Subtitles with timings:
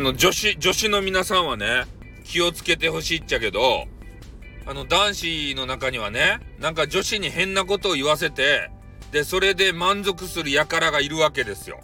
[0.00, 1.84] の女子、女子の皆さんはね、
[2.24, 3.86] 気をつけてほしいっちゃけど、
[4.66, 8.70] あの男子の中にはね、なんか女子に変なことを言わせて、
[9.12, 11.80] で、それで満足する輩がいるわけですよ。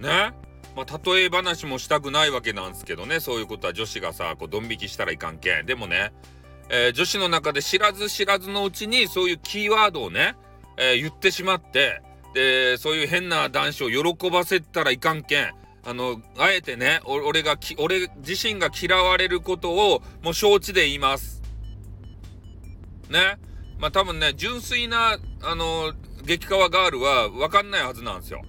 [0.00, 0.32] ね？
[0.74, 5.66] まあ、例え話もしたくないわけなんですけどね、そういうことは女子がさ、こう、ドン引きしたらいかんけん。
[5.66, 6.14] でもね、
[6.70, 10.34] えー、女子の中で知らず知らずのうちに、そういうキーワードをね、
[10.78, 12.00] えー、言ってしまって、
[12.32, 15.52] で、そういう変な男子を喜ばせたらいかんけん。
[15.84, 21.42] あの、あえてね、俺がき、俺自身が嫌われることを、もう承知で言います。
[23.10, 23.38] ね。
[23.78, 25.92] まあ多分ね、純粋な、あの、
[26.24, 28.42] 激川ガールは分かんないはずなんですよ。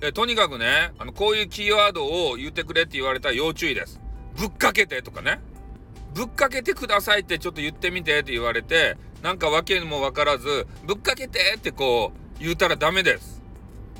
[0.00, 4.00] で、とにかくね、あの、こういうキーワードを言ってくれって言われたら要注意です。
[4.36, 5.40] ぶっかけてとかね。
[6.12, 13.33] ぶっかけてくださいってちょっと言ってみてって言われて、なんか訳も分からず、ぶっかけてってこう言うたらダメです。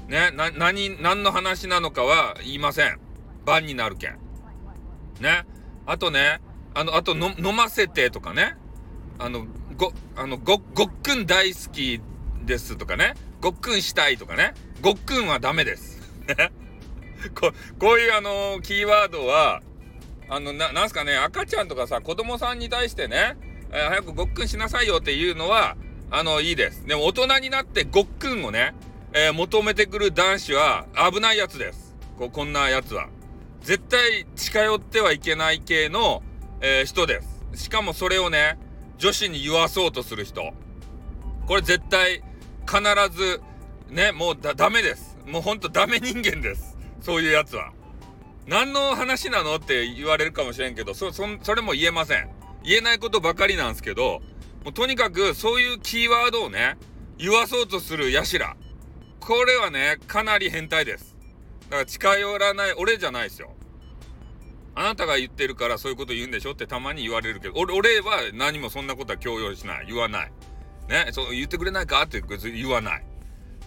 [0.09, 2.99] ね、な、何、何の話なのかは言いません。
[3.45, 4.19] 番になるけん。
[5.21, 5.47] ね。
[5.87, 6.41] あとね、
[6.75, 8.57] あの、あとの飲ませてとかね。
[9.19, 9.47] あの、
[9.77, 12.01] ご、あの、ご、ごっくん大好き
[12.45, 13.15] ですとかね。
[13.41, 14.55] ごっくんしたいとかね。
[14.81, 16.03] ごっくんはダメです。
[17.35, 19.63] ここういうあのキーワードは、
[20.29, 23.37] あの、な、なんすかね、赤ちゃんとかさ、子供さんに対してね、
[23.71, 25.77] えー、早くごっくんしなさいよっていうのは、
[26.11, 26.87] あの、いいです。
[26.87, 28.75] でも大人になってごっくんをね、
[29.17, 31.95] えー、求めてくる男子は危ないやつです。
[32.19, 33.09] こ、こんなやつは。
[33.63, 36.25] 絶対近寄ってはいけない系の、
[36.61, 37.63] えー、人です。
[37.63, 38.59] しかもそれをね、
[38.99, 40.53] 女子に言わそうとする人。
[41.47, 42.25] これ絶対、
[42.67, 42.83] 必
[43.17, 43.41] ず、
[43.89, 45.17] ね、もうだ、ダメです。
[45.29, 46.77] もうほんとダメ人間です。
[47.01, 47.73] そういうやつは。
[48.49, 52.29] 何の話なのって言われるかもしれんけど、そ、そ、それも言えません。
[52.65, 54.23] 言えないことばかりなんですけど、
[54.65, 56.77] もうとにかくそういうキーワードをね、
[57.17, 58.57] 言わそうとするヤシラ。
[59.27, 61.17] これはね、かなり変態です。
[61.71, 63.55] だから近寄らない、俺じゃないですよ。
[64.75, 69.87] あなたが言ってるからそういうこと言うんでしょってたまに言われるけど、俺、俺は何もそんなことは強要しない。
[69.87, 70.33] 言わない。
[70.89, 73.05] ね、そう言ってくれないかって言わない。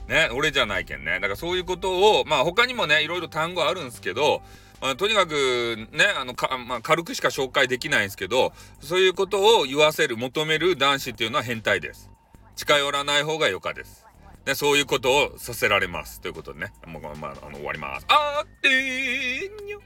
[0.07, 1.13] ね、俺じゃないけんね。
[1.13, 4.43] だからそういうことを、まあ他にもね、いろいろ単語あるんですけど、
[4.79, 12.11] まあ、とにかくね、あの、か、まあ、軽くしか紹介できないんですけど、そういうことを言わせる、求める男子っていうのは変態です。
[12.55, 14.06] 近寄らない方がよかです。
[14.47, 16.21] ね、そういうことをさせられます。
[16.21, 18.05] ということでね、もう、まあ、あの、終わります。
[18.07, 19.81] あーってーにょ